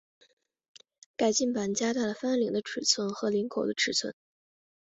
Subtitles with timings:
[1.15, 4.15] 改进版加大了翻领的尺寸与领口尺寸。